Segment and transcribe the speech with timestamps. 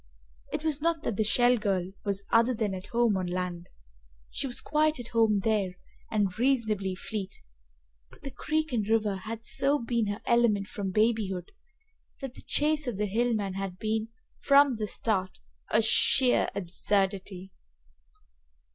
[0.51, 3.69] It was not that the Shell girl was other than at home on land.
[4.31, 5.75] She was quite at home there
[6.09, 7.35] and reasonably fleet,
[8.09, 11.51] but the creek and river had so been her element from babyhood
[12.19, 14.07] that the chase of the hill man had been,
[14.39, 17.51] from the start, a sheer absurdity.